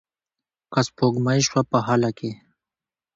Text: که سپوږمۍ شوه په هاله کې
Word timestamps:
که 0.71 0.81
سپوږمۍ 0.87 1.39
شوه 1.47 1.61
په 1.71 1.77
هاله 1.85 2.11
کې 2.17 2.31